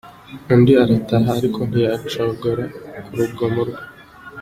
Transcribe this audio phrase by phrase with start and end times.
[0.53, 2.63] Undi arataha, ariko ntiyacogora
[3.03, 3.81] ku rugomo rwe.